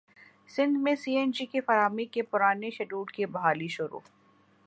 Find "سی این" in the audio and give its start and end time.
0.95-1.31